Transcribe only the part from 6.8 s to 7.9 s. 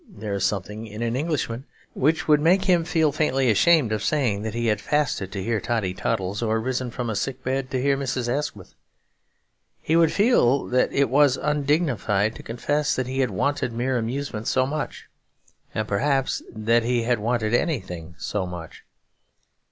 from a sick bed to